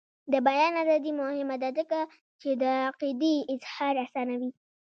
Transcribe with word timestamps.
د 0.31 0.33
بیان 0.47 0.73
ازادي 0.83 1.11
مهمه 1.21 1.55
ده 1.61 1.69
ځکه 1.79 1.99
چې 2.41 2.49
د 2.61 2.63
عقیدې 2.89 3.33
اظهار 3.53 3.95
اسانوي. 4.05 4.49